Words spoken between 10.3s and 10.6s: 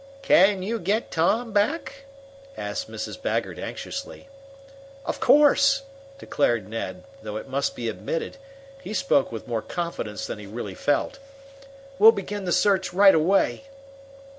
he